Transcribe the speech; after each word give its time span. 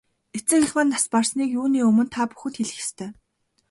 Эцэг 0.37 0.61
эх 0.65 0.71
маань 0.75 0.91
нас 0.93 1.05
барсныг 1.13 1.49
юуны 1.59 1.79
өмнө 1.89 2.05
та 2.13 2.21
бүхэнд 2.29 2.55
хэлэх 2.57 2.77
ёстой. 2.83 3.09